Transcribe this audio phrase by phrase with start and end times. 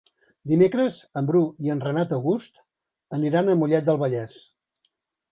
[0.51, 2.57] Dimecres en Bru i en Renat August
[3.19, 4.33] aniran a Mollet del Vallès.